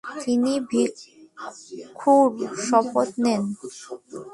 তিনি 0.23 0.53
ভিক্ষুর 0.71 2.27
শপথ 2.65 3.09
নেন। 3.23 3.41